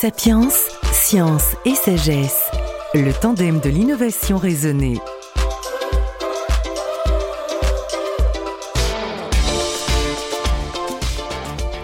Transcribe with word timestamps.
Sapiens, 0.00 0.48
science 0.92 1.56
et 1.64 1.74
sagesse, 1.74 2.52
le 2.94 3.12
tandem 3.12 3.58
de 3.58 3.68
l'innovation 3.68 4.36
raisonnée. 4.36 5.00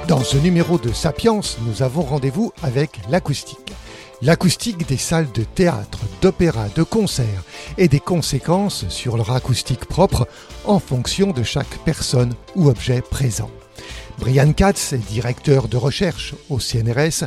Dans 0.06 0.20
ce 0.20 0.36
numéro 0.36 0.78
de 0.78 0.92
Sapiens, 0.92 1.40
nous 1.66 1.82
avons 1.82 2.02
rendez-vous 2.02 2.52
avec 2.62 3.00
l'acoustique. 3.08 3.72
L'acoustique 4.22 4.86
des 4.86 4.96
salles 4.96 5.32
de 5.32 5.42
théâtre, 5.42 5.98
d'opéra, 6.22 6.68
de 6.68 6.84
concert 6.84 7.42
et 7.78 7.88
des 7.88 7.98
conséquences 7.98 8.88
sur 8.90 9.16
leur 9.16 9.32
acoustique 9.32 9.86
propre 9.86 10.28
en 10.66 10.78
fonction 10.78 11.32
de 11.32 11.42
chaque 11.42 11.78
personne 11.84 12.34
ou 12.54 12.68
objet 12.68 13.02
présent. 13.02 13.50
Brian 14.18 14.52
Katz 14.52 14.92
est 14.92 14.98
directeur 14.98 15.68
de 15.68 15.76
recherche 15.76 16.34
au 16.48 16.58
CNRS, 16.58 17.24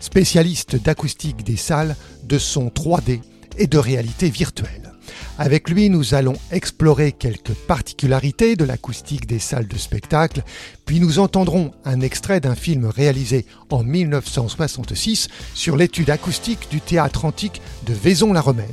spécialiste 0.00 0.76
d'acoustique 0.76 1.44
des 1.44 1.56
salles, 1.56 1.96
de 2.24 2.38
son 2.38 2.68
3D 2.68 3.20
et 3.58 3.66
de 3.66 3.78
réalité 3.78 4.30
virtuelle. 4.30 4.92
Avec 5.38 5.70
lui, 5.70 5.88
nous 5.90 6.14
allons 6.14 6.36
explorer 6.50 7.12
quelques 7.12 7.54
particularités 7.54 8.56
de 8.56 8.64
l'acoustique 8.64 9.26
des 9.26 9.38
salles 9.38 9.66
de 9.66 9.78
spectacle, 9.78 10.42
puis 10.84 11.00
nous 11.00 11.18
entendrons 11.18 11.72
un 11.84 12.00
extrait 12.00 12.40
d'un 12.40 12.54
film 12.54 12.86
réalisé 12.86 13.46
en 13.70 13.82
1966 13.82 15.28
sur 15.54 15.76
l'étude 15.76 16.10
acoustique 16.10 16.68
du 16.70 16.80
théâtre 16.80 17.24
antique 17.24 17.62
de 17.86 17.94
Vaison-la-Romaine. 17.94 18.68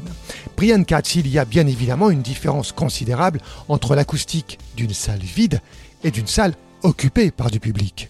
Brian 0.55 0.83
Katz, 0.83 1.15
il 1.15 1.27
y 1.27 1.39
a 1.39 1.45
bien 1.45 1.67
évidemment 1.67 2.09
une 2.09 2.21
différence 2.21 2.71
considérable 2.71 3.39
entre 3.67 3.95
l'acoustique 3.95 4.59
d'une 4.75 4.93
salle 4.93 5.19
vide 5.19 5.61
et 6.03 6.11
d'une 6.11 6.27
salle 6.27 6.53
occupée 6.83 7.31
par 7.31 7.49
du 7.51 7.59
public. 7.59 8.09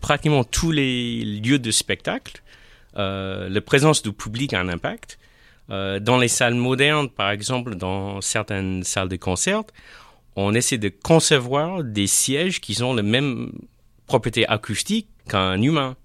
Pratiquement 0.00 0.44
tous 0.44 0.70
les 0.70 1.24
lieux 1.24 1.58
de 1.58 1.70
spectacle, 1.70 2.42
euh, 2.96 3.48
la 3.48 3.60
présence 3.60 4.02
du 4.02 4.12
public 4.12 4.54
a 4.54 4.60
un 4.60 4.68
impact. 4.68 5.18
Euh, 5.70 5.98
dans 5.98 6.18
les 6.18 6.28
salles 6.28 6.54
modernes, 6.54 7.08
par 7.08 7.30
exemple, 7.30 7.74
dans 7.74 8.20
certaines 8.20 8.84
salles 8.84 9.08
de 9.08 9.16
concert, 9.16 9.64
on 10.36 10.54
essaie 10.54 10.78
de 10.78 10.88
concevoir 10.88 11.82
des 11.82 12.06
sièges 12.06 12.60
qui 12.60 12.82
ont 12.82 12.94
la 12.94 13.02
même 13.02 13.52
propriété 14.06 14.46
acoustique 14.46 15.08
qu'un 15.28 15.60
humain. 15.60 15.96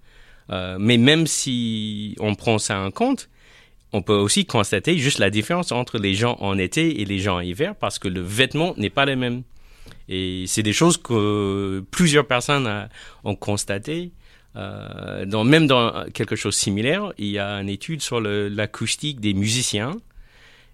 Euh, 0.49 0.77
mais 0.79 0.97
même 0.97 1.27
si 1.27 2.15
on 2.19 2.35
prend 2.35 2.57
ça 2.57 2.79
en 2.79 2.91
compte, 2.91 3.29
on 3.93 4.01
peut 4.01 4.15
aussi 4.15 4.45
constater 4.45 4.97
juste 4.97 5.19
la 5.19 5.29
différence 5.29 5.71
entre 5.71 5.97
les 5.97 6.13
gens 6.13 6.37
en 6.39 6.57
été 6.57 7.01
et 7.01 7.05
les 7.05 7.19
gens 7.19 7.37
en 7.37 7.41
hiver 7.41 7.75
parce 7.75 7.99
que 7.99 8.07
le 8.07 8.21
vêtement 8.21 8.73
n'est 8.77 8.89
pas 8.89 9.05
le 9.05 9.15
même. 9.15 9.43
Et 10.11 10.43
c'est 10.45 10.61
des 10.61 10.73
choses 10.73 10.97
que 10.97 11.83
plusieurs 11.89 12.27
personnes 12.27 12.89
ont 13.23 13.35
constatées. 13.35 14.11
Euh, 14.57 15.43
même 15.45 15.67
dans 15.67 16.03
quelque 16.13 16.35
chose 16.35 16.53
de 16.53 16.59
similaire, 16.59 17.13
il 17.17 17.27
y 17.27 17.39
a 17.39 17.61
une 17.61 17.69
étude 17.69 18.01
sur 18.01 18.19
l'acoustique 18.19 19.21
des 19.21 19.33
musiciens 19.33 19.95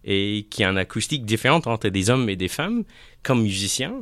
et 0.03 0.47
qui 0.49 0.63
a 0.63 0.69
une 0.71 0.79
acoustique 0.79 1.23
différente 1.23 1.67
entre 1.67 1.87
des 1.89 2.09
hommes 2.09 2.27
et 2.29 2.35
des 2.35 2.47
femmes 2.47 2.83
comme 3.21 3.43
musiciens 3.43 4.01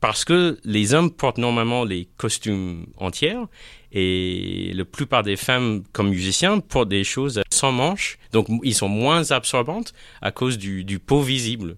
parce 0.00 0.24
que 0.24 0.58
les 0.64 0.94
hommes 0.94 1.10
portent 1.10 1.38
normalement 1.38 1.84
les 1.84 2.08
costumes 2.16 2.86
entières 2.96 3.46
et 3.92 4.72
la 4.74 4.86
plupart 4.86 5.22
des 5.22 5.36
femmes 5.36 5.84
comme 5.92 6.08
musiciens 6.08 6.60
portent 6.60 6.88
des 6.88 7.04
choses 7.04 7.42
sans 7.52 7.72
manches, 7.72 8.18
donc 8.32 8.48
ils 8.64 8.74
sont 8.74 8.88
moins 8.88 9.30
absorbantes 9.30 9.92
à 10.22 10.32
cause 10.32 10.56
du, 10.56 10.82
du 10.82 10.98
pot 10.98 11.20
visible. 11.20 11.76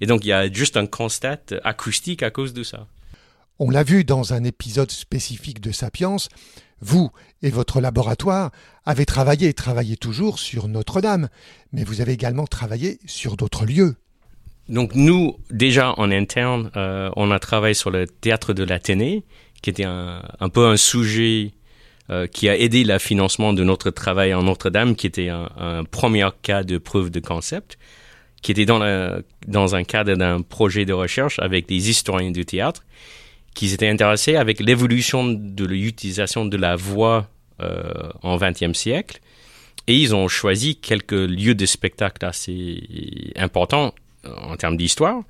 Et 0.00 0.06
donc 0.06 0.24
il 0.24 0.28
y 0.28 0.32
a 0.32 0.50
juste 0.52 0.76
un 0.76 0.86
constat 0.86 1.40
acoustique 1.64 2.22
à 2.22 2.30
cause 2.30 2.52
de 2.52 2.62
ça. 2.62 2.86
On 3.58 3.70
l'a 3.70 3.84
vu 3.84 4.04
dans 4.04 4.32
un 4.32 4.42
épisode 4.42 4.90
spécifique 4.90 5.60
de 5.60 5.70
Sapiens, 5.70 6.16
vous 6.80 7.10
et 7.42 7.50
votre 7.50 7.80
laboratoire 7.80 8.50
avez 8.84 9.06
travaillé 9.06 9.48
et 9.48 9.54
travaillé 9.54 9.96
toujours 9.96 10.38
sur 10.38 10.68
Notre-Dame, 10.68 11.28
mais 11.72 11.84
vous 11.84 12.00
avez 12.00 12.12
également 12.12 12.46
travaillé 12.46 12.98
sur 13.06 13.36
d'autres 13.36 13.64
lieux. 13.64 13.96
Donc 14.68 14.94
nous, 14.94 15.36
déjà 15.50 15.94
en 15.98 16.10
interne, 16.10 16.70
euh, 16.76 17.10
on 17.16 17.30
a 17.30 17.38
travaillé 17.38 17.74
sur 17.74 17.90
le 17.90 18.06
théâtre 18.06 18.54
de 18.54 18.64
l'Athénée, 18.64 19.24
qui 19.62 19.70
était 19.70 19.84
un, 19.84 20.48
peu 20.52 20.66
un 20.66 20.76
sujet 20.76 21.52
euh, 22.10 22.26
qui 22.26 22.48
a 22.48 22.56
aidé 22.56 22.84
le 22.84 22.98
financement 22.98 23.52
de 23.52 23.64
notre 23.64 23.90
travail 23.90 24.34
en 24.34 24.42
Notre-Dame, 24.42 24.94
qui 24.94 25.06
était 25.06 25.28
un, 25.28 25.84
premier 25.90 26.28
cas 26.42 26.64
de 26.64 26.78
preuve 26.78 27.10
de 27.10 27.20
concept, 27.20 27.78
qui 28.44 28.52
était 28.52 28.66
dans, 28.66 29.74
un 29.74 29.84
cadre 29.84 30.14
d'un 30.16 30.42
projet 30.42 30.84
de 30.84 30.92
recherche 30.92 31.38
avec 31.38 31.66
des 31.66 31.88
historiens 31.88 32.30
du 32.30 32.44
théâtre 32.44 32.84
qui 33.54 33.68
s'étaient 33.68 33.88
intéressés 33.88 34.36
avec 34.36 34.60
l'évolution 34.60 35.24
de 35.24 35.64
l'utilisation 35.64 36.44
de 36.44 36.58
la 36.58 36.76
voix 36.76 37.26
euh, 37.62 38.10
en 38.22 38.36
20e 38.36 38.74
siècle. 38.74 39.20
Et 39.86 39.96
ils 39.96 40.14
ont 40.14 40.28
choisi 40.28 40.76
quelques 40.76 41.12
lieux 41.12 41.54
de 41.54 41.64
spectacle 41.64 42.22
assez 42.26 43.32
importants 43.36 43.94
euh, 44.26 44.34
en 44.36 44.56
termes 44.58 44.76
d'histoire. 44.76 45.22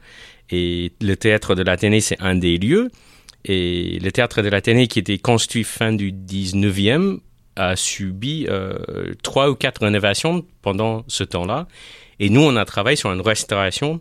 Et 0.51 0.91
le 1.01 1.15
théâtre 1.15 1.55
de 1.55 1.63
l'Athénée, 1.63 2.01
c'est 2.01 2.21
un 2.21 2.35
des 2.35 2.59
lieux. 2.59 2.91
Et 3.45 4.01
le 4.01 4.11
théâtre 4.11 4.43
de 4.43 4.49
l'Athénée, 4.49 4.89
qui 4.89 4.99
était 4.99 5.19
construit 5.19 5.63
fin 5.63 5.93
du 5.93 6.11
19e, 6.11 7.21
a 7.55 7.77
subi 7.77 8.47
euh, 8.49 8.75
trois 9.23 9.51
ou 9.51 9.55
quatre 9.55 9.83
rénovations 9.83 10.45
pendant 10.63 11.05
ce 11.07 11.23
temps-là. 11.23 11.69
Et 12.21 12.31
nous, 12.31 12.43
on 12.43 12.57
a 12.57 12.65
travaillé 12.65 12.97
sur 12.97 13.13
une 13.13 13.21
restauration 13.21 14.01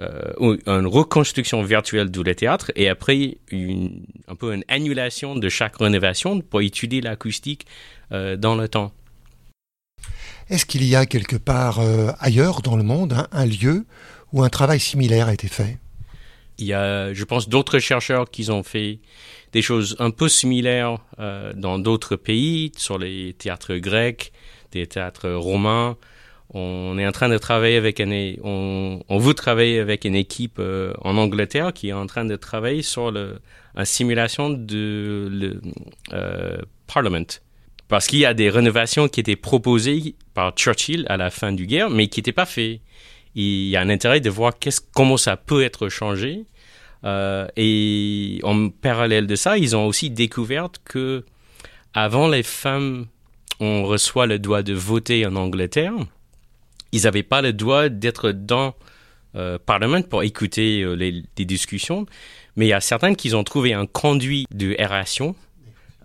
euh, 0.00 0.56
une 0.66 0.88
reconstruction 0.88 1.62
virtuelle 1.62 2.10
du 2.10 2.24
théâtre 2.34 2.72
et 2.74 2.88
après 2.88 3.38
une, 3.52 4.04
un 4.26 4.34
peu 4.34 4.52
une 4.52 4.64
annulation 4.66 5.36
de 5.36 5.48
chaque 5.48 5.76
rénovation 5.76 6.40
pour 6.40 6.62
étudier 6.62 7.00
l'acoustique 7.00 7.64
euh, 8.10 8.36
dans 8.36 8.56
le 8.56 8.66
temps. 8.66 8.92
Est-ce 10.50 10.66
qu'il 10.66 10.82
y 10.84 10.96
a 10.96 11.06
quelque 11.06 11.36
part 11.36 11.78
euh, 11.78 12.10
ailleurs 12.18 12.60
dans 12.60 12.76
le 12.76 12.82
monde 12.82 13.28
un 13.30 13.46
lieu 13.46 13.86
où 14.32 14.42
un 14.42 14.48
travail 14.48 14.80
similaire 14.80 15.28
a 15.28 15.32
été 15.32 15.46
fait? 15.46 15.78
Il 16.58 16.66
y 16.66 16.74
a, 16.74 17.14
je 17.14 17.24
pense, 17.24 17.48
d'autres 17.48 17.78
chercheurs 17.78 18.28
qui 18.28 18.50
ont 18.50 18.64
fait 18.64 18.98
des 19.52 19.62
choses 19.62 19.94
un 20.00 20.10
peu 20.10 20.28
similaires 20.28 20.98
dans 21.56 21.80
d'autres 21.80 22.14
pays, 22.14 22.70
sur 22.76 22.96
les 22.96 23.32
théâtres 23.32 23.74
grecs, 23.76 24.32
des 24.70 24.86
théâtres 24.86 25.30
romains, 25.30 25.96
on 26.50 26.98
est 26.98 27.06
en 27.06 27.12
train 27.12 27.28
de 27.28 27.38
travailler 27.38 27.76
avec 27.76 28.00
une, 28.00 28.36
on, 28.44 29.00
on 29.08 29.18
veut 29.18 29.34
avec 29.80 30.04
une 30.04 30.14
équipe 30.14 30.58
euh, 30.58 30.92
en 31.00 31.16
Angleterre 31.16 31.72
qui 31.72 31.88
est 31.88 31.92
en 31.92 32.06
train 32.06 32.24
de 32.24 32.36
travailler 32.36 32.82
sur 32.82 33.10
le, 33.10 33.38
simulation 33.84 34.50
de 34.50 35.28
le 35.30 35.60
euh. 36.12 36.58
Parce 37.88 38.06
qu'il 38.06 38.20
y 38.20 38.26
a 38.26 38.34
des 38.34 38.50
rénovations 38.50 39.08
qui 39.08 39.20
étaient 39.20 39.36
proposées 39.36 40.14
par 40.32 40.52
Churchill 40.52 41.06
à 41.08 41.16
la 41.16 41.30
fin 41.30 41.52
du 41.52 41.66
guerre, 41.66 41.90
mais 41.90 42.06
qui 42.06 42.20
n'étaient 42.20 42.32
pas 42.32 42.46
faites. 42.46 42.80
Il 43.34 43.68
y 43.68 43.76
a 43.76 43.80
un 43.80 43.90
intérêt 43.90 44.20
de 44.20 44.30
voir 44.30 44.54
comment 44.94 45.16
ça 45.16 45.36
peut 45.36 45.62
être 45.62 45.88
changé. 45.88 46.44
Euh, 47.04 47.46
et 47.56 48.38
en 48.44 48.68
parallèle 48.68 49.26
de 49.26 49.34
ça, 49.34 49.58
ils 49.58 49.74
ont 49.74 49.86
aussi 49.86 50.08
découvert 50.10 50.68
que 50.84 51.24
avant 51.94 52.28
les 52.28 52.42
femmes, 52.42 53.06
on 53.60 53.84
reçoit 53.84 54.26
le 54.26 54.38
droit 54.38 54.62
de 54.62 54.72
voter 54.72 55.26
en 55.26 55.36
Angleterre 55.36 55.94
ils 56.94 57.02
n'avaient 57.02 57.24
pas 57.24 57.42
le 57.42 57.52
droit 57.52 57.88
d'être 57.88 58.30
dans 58.30 58.74
euh, 59.34 59.58
Parlement 59.58 60.00
pour 60.02 60.22
écouter 60.22 60.82
euh, 60.82 60.94
les, 60.94 61.24
discussions, 61.44 62.06
mais 62.54 62.66
il 62.66 62.68
y 62.68 62.72
a 62.72 62.80
certains 62.80 63.14
qui 63.14 63.34
ont 63.34 63.42
trouvé 63.42 63.72
un 63.72 63.86
conduit 63.86 64.46
de 64.54 64.76
aération 64.78 65.34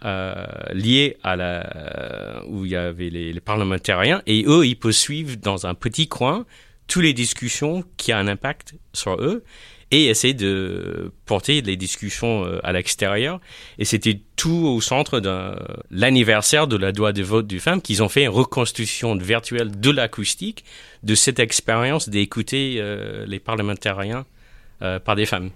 euh, 0.03 0.47
lié 0.73 1.17
à 1.21 1.35
la 1.35 2.43
où 2.47 2.65
il 2.65 2.71
y 2.71 2.75
avait 2.75 3.11
les, 3.11 3.31
les, 3.31 3.39
parlementariens. 3.39 4.23
Et 4.25 4.45
eux 4.47 4.65
ils 4.65 4.93
suivre 4.93 5.35
dans 5.37 5.67
un 5.67 5.75
petit 5.75 6.07
coin 6.07 6.45
toutes 6.87 7.03
les 7.03 7.13
discussions 7.13 7.83
qui 7.97 8.11
ont 8.11 8.17
un 8.17 8.27
impact 8.27 8.73
sur 8.93 9.21
eux 9.21 9.43
et 9.91 10.07
essayer 10.07 10.33
de 10.33 11.11
porter 11.25 11.61
les 11.61 11.75
discussions 11.75 12.45
euh, 12.45 12.59
à 12.63 12.71
l'extérieur. 12.71 13.39
Et 13.77 13.85
c'était 13.85 14.21
tout 14.35 14.67
au 14.67 14.81
centre 14.81 15.19
de 15.19 15.55
l'anniversaire 15.89 16.67
de 16.67 16.77
la 16.77 16.91
loi 16.91 17.11
de 17.11 17.23
vote 17.23 17.47
du 17.47 17.59
femme 17.59 17.81
qu'ils 17.81 18.03
ont 18.03 18.09
fait 18.09 18.23
une 18.23 18.29
reconstitution 18.29 19.15
virtuelle 19.15 19.79
de 19.79 19.89
l'acoustique 19.89 20.63
de 21.03 21.15
cette 21.15 21.39
expérience 21.39 22.09
d'écouter 22.09 22.75
euh, 22.77 23.25
les 23.25 23.39
parlementariens 23.39 24.25
euh, 24.81 24.99
par 24.99 25.15
des 25.15 25.25
femmes. 25.25 25.49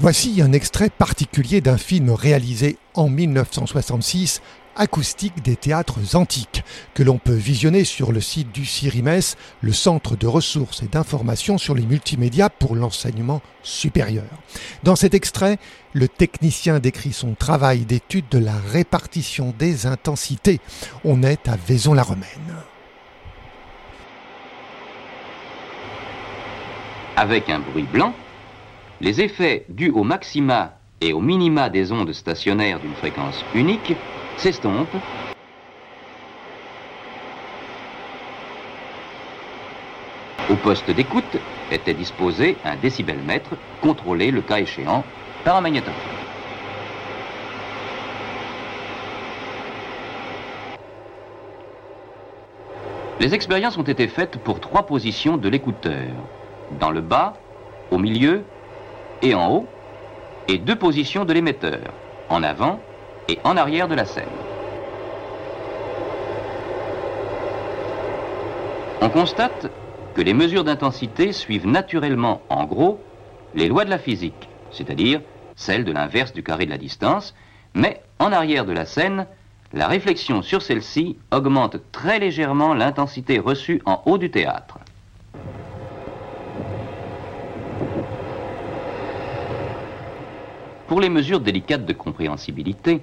Voici 0.00 0.40
un 0.40 0.52
extrait 0.52 0.90
particulier 0.90 1.60
d'un 1.60 1.76
film 1.76 2.10
réalisé 2.10 2.78
en 2.94 3.08
1966 3.08 4.40
acoustique 4.78 5.42
des 5.42 5.56
théâtres 5.56 6.16
antiques, 6.16 6.62
que 6.94 7.02
l'on 7.02 7.18
peut 7.18 7.34
visionner 7.34 7.84
sur 7.84 8.12
le 8.12 8.20
site 8.20 8.52
du 8.52 8.64
CIRIMES, 8.64 9.36
le 9.60 9.72
Centre 9.72 10.16
de 10.16 10.26
ressources 10.26 10.82
et 10.82 10.88
d'information 10.88 11.58
sur 11.58 11.74
les 11.74 11.84
multimédias 11.84 12.48
pour 12.48 12.74
l'enseignement 12.74 13.42
supérieur. 13.62 14.24
Dans 14.84 14.96
cet 14.96 15.14
extrait, 15.14 15.58
le 15.92 16.08
technicien 16.08 16.78
décrit 16.78 17.12
son 17.12 17.34
travail 17.34 17.80
d'étude 17.80 18.26
de 18.30 18.38
la 18.38 18.56
répartition 18.72 19.54
des 19.58 19.86
intensités. 19.86 20.60
On 21.04 21.22
est 21.22 21.48
à 21.48 21.56
Vaison-la-Romaine. 21.56 22.54
Avec 27.16 27.50
un 27.50 27.58
bruit 27.58 27.88
blanc, 27.92 28.14
les 29.00 29.20
effets 29.20 29.64
dus 29.68 29.90
au 29.90 30.04
maxima 30.04 30.78
et 31.00 31.12
au 31.12 31.20
minima 31.20 31.68
des 31.68 31.92
ondes 31.92 32.12
stationnaires 32.12 32.80
d'une 32.80 32.94
fréquence 32.94 33.44
unique 33.54 33.94
s'estompent 34.38 34.96
Au 40.48 40.54
poste 40.54 40.90
d'écoute 40.90 41.36
était 41.70 41.92
disposé 41.92 42.56
un 42.64 42.76
décibelmètre 42.76 43.50
contrôlé 43.82 44.30
le 44.30 44.40
cas 44.40 44.58
échéant 44.60 45.04
par 45.44 45.56
un 45.56 45.60
magnétophone. 45.60 45.92
Les 53.20 53.34
expériences 53.34 53.76
ont 53.76 53.82
été 53.82 54.06
faites 54.08 54.38
pour 54.38 54.60
trois 54.60 54.86
positions 54.86 55.36
de 55.36 55.48
l'écouteur, 55.48 56.06
dans 56.80 56.90
le 56.90 57.00
bas, 57.00 57.34
au 57.90 57.98
milieu 57.98 58.44
et 59.22 59.34
en 59.34 59.50
haut, 59.50 59.66
et 60.46 60.56
deux 60.56 60.76
positions 60.76 61.24
de 61.24 61.32
l'émetteur, 61.32 61.80
en 62.30 62.42
avant 62.42 62.80
et 63.28 63.38
en 63.44 63.56
arrière 63.56 63.88
de 63.88 63.94
la 63.94 64.04
scène. 64.04 64.24
On 69.00 69.10
constate 69.10 69.70
que 70.14 70.22
les 70.22 70.34
mesures 70.34 70.64
d'intensité 70.64 71.32
suivent 71.32 71.66
naturellement, 71.66 72.42
en 72.48 72.64
gros, 72.64 73.00
les 73.54 73.68
lois 73.68 73.84
de 73.84 73.90
la 73.90 73.98
physique, 73.98 74.48
c'est-à-dire 74.72 75.20
celles 75.56 75.84
de 75.84 75.92
l'inverse 75.92 76.32
du 76.32 76.42
carré 76.42 76.64
de 76.64 76.70
la 76.70 76.78
distance, 76.78 77.34
mais 77.74 78.02
en 78.18 78.32
arrière 78.32 78.64
de 78.64 78.72
la 78.72 78.86
scène, 78.86 79.26
la 79.72 79.86
réflexion 79.86 80.42
sur 80.42 80.62
celle-ci 80.62 81.16
augmente 81.30 81.76
très 81.92 82.18
légèrement 82.18 82.74
l'intensité 82.74 83.38
reçue 83.38 83.82
en 83.84 84.02
haut 84.06 84.18
du 84.18 84.30
théâtre. 84.30 84.78
Pour 90.86 91.00
les 91.00 91.10
mesures 91.10 91.40
délicates 91.40 91.84
de 91.84 91.92
compréhensibilité, 91.92 93.02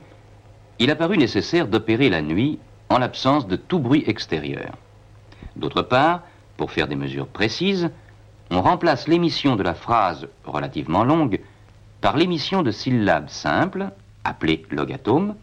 il 0.80 0.92
a 0.92 0.96
paru 0.96 1.18
nécessaire 1.18 1.68
d'opérer 1.68 2.10
la 2.10 2.22
nuit 2.22 2.60
en 2.90 2.98
l'absence 2.98 3.48
de 3.48 3.56
tout 3.56 3.80
bruit 3.80 4.04
extérieur. 4.08 4.74
D'autre 5.56 5.82
part, 5.82 6.22
pour 6.58 6.72
faire 6.72 6.88
des 6.88 6.96
mesures 6.96 7.28
précises, 7.28 7.90
on 8.52 8.62
remplace 8.62 9.08
l'émission 9.08 9.56
de 9.56 9.64
la 9.64 9.74
phrase 9.74 10.28
relativement 10.44 11.04
longue 11.04 11.40
par 12.02 12.18
l'émission 12.18 12.62
de 12.62 12.72
syllabes 12.72 13.30
simples, 13.30 13.90
appelées 14.24 14.66
logatomes, 14.70 15.36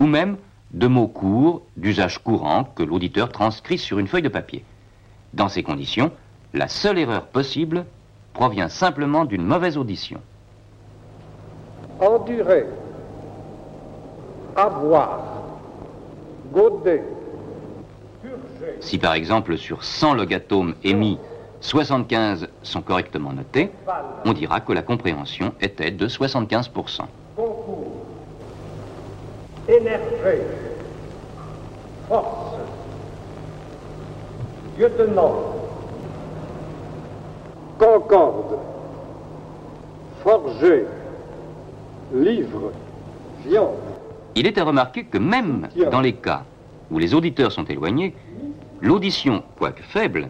ou 0.00 0.06
même 0.06 0.36
de 0.72 0.86
mots 0.86 1.08
courts 1.08 1.62
d'usage 1.76 2.18
courant 2.18 2.64
que 2.64 2.82
l'auditeur 2.82 3.30
transcrit 3.30 3.78
sur 3.78 3.98
une 3.98 4.08
feuille 4.08 4.22
de 4.22 4.28
papier. 4.28 4.64
Dans 5.32 5.48
ces 5.48 5.62
conditions, 5.62 6.12
la 6.52 6.68
seule 6.68 6.98
erreur 6.98 7.26
possible 7.26 7.86
provient 8.32 8.68
simplement 8.68 9.24
d'une 9.24 9.44
mauvaise 9.44 9.76
audition. 9.76 10.20
Endurer, 12.00 12.66
avoir, 14.56 15.20
goder, 16.52 17.02
si 18.80 18.98
par 18.98 19.14
exemple 19.14 19.56
sur 19.56 19.82
100 19.84 20.14
logatomes 20.14 20.74
émis, 20.84 21.18
75 21.60 22.48
sont 22.62 22.82
correctement 22.82 23.32
notés, 23.32 23.70
on 24.24 24.32
dira 24.32 24.60
que 24.60 24.72
la 24.72 24.82
compréhension 24.82 25.54
était 25.60 25.90
de 25.90 26.06
75%. 26.06 27.02
Concours, 27.36 27.92
énervé, 29.68 30.42
force, 32.08 32.56
lieutenant, 34.78 35.34
concorde, 37.78 38.58
forger, 40.22 40.84
livre, 42.12 42.72
viande. 43.46 43.74
Il 44.36 44.46
est 44.46 44.58
à 44.58 44.64
remarquer 44.64 45.04
que 45.04 45.18
même 45.18 45.68
dans 45.90 46.00
les 46.00 46.14
cas 46.14 46.44
où 46.90 46.98
les 46.98 47.14
auditeurs 47.14 47.52
sont 47.52 47.64
éloignés, 47.64 48.14
l'audition, 48.80 49.42
quoique 49.58 49.82
faible, 49.82 50.28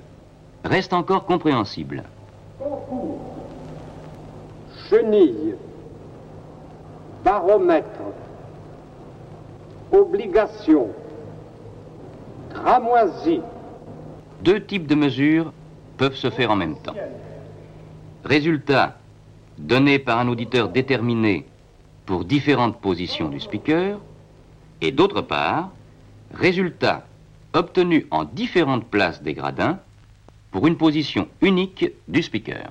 reste 0.64 0.92
encore 0.92 1.24
compréhensible. 1.24 2.04
Chenille, 4.88 5.54
baromètre, 7.24 8.00
obligation, 9.92 10.88
Deux 14.42 14.60
types 14.64 14.86
de 14.86 14.94
mesures 14.94 15.52
peuvent 15.96 16.14
se 16.14 16.30
faire 16.30 16.50
en 16.50 16.56
même 16.56 16.76
temps. 16.76 16.94
Résultat 18.24 18.98
donné 19.58 19.98
par 19.98 20.18
un 20.18 20.28
auditeur 20.28 20.68
déterminé 20.68 21.46
pour 22.06 22.24
différentes 22.24 22.80
positions 22.80 23.28
du 23.28 23.40
speaker, 23.40 24.00
et 24.80 24.92
d'autre 24.92 25.22
part, 25.22 25.70
résultat 26.32 27.06
obtenu 27.52 28.06
en 28.10 28.24
différentes 28.24 28.86
places 28.86 29.22
des 29.22 29.34
gradins 29.34 29.78
pour 30.50 30.66
une 30.66 30.76
position 30.76 31.28
unique 31.40 31.86
du 32.08 32.22
speaker. 32.22 32.70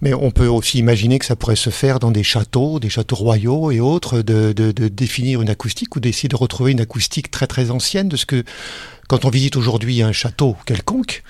Mais 0.00 0.14
on 0.14 0.32
peut 0.32 0.48
aussi 0.48 0.78
imaginer 0.78 1.20
que 1.20 1.24
ça 1.24 1.36
pourrait 1.36 1.54
se 1.54 1.70
faire 1.70 2.00
dans 2.00 2.10
des 2.10 2.24
châteaux, 2.24 2.80
des 2.80 2.90
châteaux 2.90 3.14
royaux 3.14 3.70
et 3.70 3.78
autres, 3.78 4.20
de, 4.20 4.52
définir 4.88 5.40
une 5.40 5.48
acoustique 5.48 5.94
ou 5.94 6.00
d'essayer 6.00 6.28
de 6.28 6.34
retrouver 6.34 6.72
une 6.72 6.80
acoustique 6.80 7.30
très 7.30 7.46
très 7.46 7.70
ancienne. 7.70 8.08
De 8.08 8.16
ce 8.16 8.26
que 8.26 8.42
quand 9.08 9.24
on 9.24 9.30
visite 9.30 9.56
aujourd'hui 9.56 10.02
un 10.02 10.10
château 10.10 10.56
quelconque, 10.66 11.22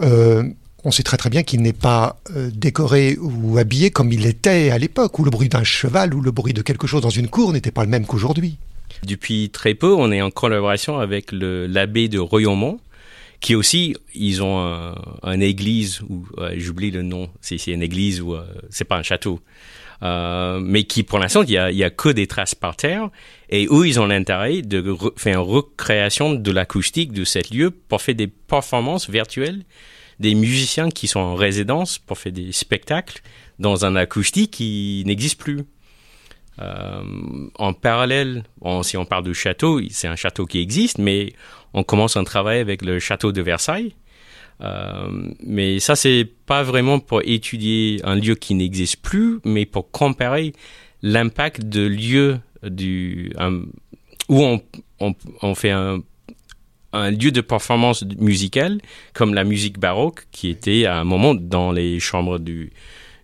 euh, 0.00 0.44
on 0.84 0.90
sait 0.90 1.02
très 1.02 1.16
très 1.16 1.30
bien 1.30 1.42
qu'il 1.42 1.62
n'est 1.62 1.72
pas 1.72 2.20
euh, 2.36 2.50
décoré 2.54 3.16
ou 3.20 3.58
habillé 3.58 3.90
comme 3.90 4.12
il 4.12 4.26
était 4.26 4.70
à 4.70 4.78
l'époque, 4.78 5.18
où 5.18 5.24
le 5.24 5.30
bruit 5.30 5.48
d'un 5.48 5.64
cheval 5.64 6.14
ou 6.14 6.20
le 6.20 6.30
bruit 6.30 6.52
de 6.54 6.62
quelque 6.62 6.86
chose 6.86 7.02
dans 7.02 7.10
une 7.10 7.28
cour 7.28 7.52
n'était 7.52 7.70
pas 7.70 7.84
le 7.84 7.90
même 7.90 8.06
qu'aujourd'hui. 8.06 8.56
Depuis 9.04 9.50
très 9.50 9.74
peu, 9.74 9.94
on 9.94 10.10
est 10.12 10.20
en 10.22 10.30
collaboration 10.30 10.98
avec 10.98 11.32
l'abbé 11.32 12.08
de 12.08 12.18
Royaumont, 12.18 12.80
qui 13.40 13.54
aussi, 13.54 13.96
ils 14.14 14.42
ont 14.42 14.58
un, 14.60 14.94
un 15.22 15.40
église, 15.40 16.02
ou 16.08 16.26
euh, 16.38 16.52
j'oublie 16.58 16.90
le 16.90 17.02
nom, 17.02 17.30
c'est 17.40 17.64
une 17.68 17.82
église 17.82 18.20
ou 18.20 18.34
euh, 18.34 18.44
c'est 18.68 18.84
pas 18.84 18.98
un 18.98 19.02
château, 19.02 19.40
euh, 20.02 20.60
mais 20.60 20.84
qui 20.84 21.02
pour 21.02 21.18
l'instant, 21.18 21.42
il 21.42 21.50
y 21.50 21.56
a, 21.84 21.90
que 21.90 22.10
des 22.10 22.26
traces 22.26 22.54
par 22.54 22.76
terre, 22.76 23.08
et 23.48 23.66
où 23.68 23.84
ils 23.84 23.98
ont 23.98 24.06
l'intérêt 24.06 24.60
de 24.60 24.82
re- 24.82 25.12
faire 25.18 25.40
une 25.40 25.46
recréation 25.46 26.34
de 26.34 26.50
l'acoustique 26.50 27.12
de 27.12 27.24
cet 27.24 27.50
lieu 27.50 27.70
pour 27.70 28.02
faire 28.02 28.14
des 28.14 28.26
performances 28.26 29.08
virtuelles 29.08 29.62
des 30.20 30.34
musiciens 30.34 30.90
qui 30.90 31.08
sont 31.08 31.18
en 31.18 31.34
résidence 31.34 31.98
pour 31.98 32.18
faire 32.18 32.32
des 32.32 32.52
spectacles 32.52 33.22
dans 33.58 33.84
un 33.84 33.96
acoustique 33.96 34.52
qui 34.52 35.02
n'existe 35.06 35.40
plus. 35.40 35.64
Euh, 36.60 37.02
en 37.58 37.72
parallèle, 37.72 38.44
si 38.82 38.98
on 38.98 39.06
parle 39.06 39.24
de 39.24 39.32
château, 39.32 39.80
c'est 39.88 40.08
un 40.08 40.16
château 40.16 40.44
qui 40.44 40.60
existe, 40.60 40.98
mais 40.98 41.32
on 41.72 41.82
commence 41.82 42.18
un 42.18 42.24
travail 42.24 42.58
avec 42.58 42.82
le 42.82 42.98
château 42.98 43.32
de 43.32 43.40
Versailles. 43.40 43.94
Euh, 44.60 45.32
mais 45.42 45.80
ça, 45.80 45.96
c'est 45.96 46.28
pas 46.44 46.62
vraiment 46.62 46.98
pour 46.98 47.22
étudier 47.24 48.00
un 48.04 48.14
lieu 48.14 48.34
qui 48.34 48.54
n'existe 48.54 49.00
plus, 49.00 49.40
mais 49.44 49.64
pour 49.64 49.90
comparer 49.90 50.52
l'impact 51.00 51.64
de 51.64 51.86
lieux 51.86 52.38
du, 52.62 53.32
où 54.28 54.60
on 55.40 55.54
fait 55.54 55.70
un, 55.70 56.02
un 56.92 57.10
lieu 57.10 57.30
de 57.30 57.40
performance 57.40 58.04
musicale, 58.18 58.80
comme 59.14 59.34
la 59.34 59.44
musique 59.44 59.78
baroque, 59.78 60.26
qui 60.32 60.48
était 60.48 60.86
à 60.86 60.98
un 60.98 61.04
moment 61.04 61.34
dans 61.34 61.72
les 61.72 62.00
chambres 62.00 62.38
du, 62.38 62.72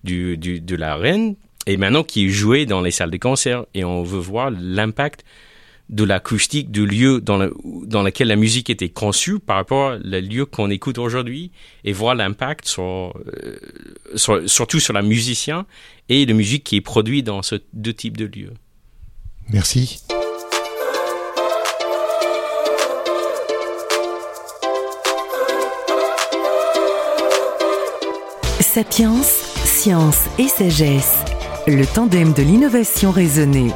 du, 0.04 0.36
de 0.36 0.76
la 0.76 0.96
reine, 0.96 1.34
et 1.66 1.76
maintenant 1.76 2.04
qui 2.04 2.26
est 2.26 2.28
joué 2.28 2.64
dans 2.66 2.80
les 2.80 2.92
salles 2.92 3.10
de 3.10 3.16
concert. 3.16 3.64
Et 3.74 3.84
on 3.84 4.02
veut 4.04 4.20
voir 4.20 4.50
l'impact 4.50 5.24
de 5.88 6.02
l'acoustique 6.02 6.72
du 6.72 6.84
lieu 6.84 7.20
dans, 7.20 7.38
le, 7.38 7.54
dans 7.84 8.02
lequel 8.02 8.26
la 8.28 8.34
musique 8.36 8.70
était 8.70 8.88
conçue 8.88 9.38
par 9.38 9.56
rapport 9.56 9.92
au 9.94 10.20
lieu 10.20 10.44
qu'on 10.44 10.68
écoute 10.70 10.98
aujourd'hui 10.98 11.52
et 11.84 11.92
voir 11.92 12.16
l'impact 12.16 12.66
sur, 12.66 12.82
euh, 12.82 13.56
sur- 14.16 14.48
surtout 14.50 14.80
sur 14.80 14.92
la 14.94 15.02
musicien 15.02 15.64
et 16.08 16.26
la 16.26 16.34
musique 16.34 16.64
qui 16.64 16.76
est 16.76 16.80
produite 16.80 17.26
dans 17.26 17.42
ce 17.42 17.56
deux 17.72 17.94
types 17.94 18.16
de 18.16 18.24
lieux. 18.26 18.52
Merci. 19.52 20.00
Sapiens, 28.76 29.22
science 29.64 30.24
et 30.38 30.48
sagesse. 30.48 31.14
Le 31.66 31.86
tandem 31.86 32.34
de 32.34 32.42
l'innovation 32.42 33.10
raisonnée. 33.10 33.70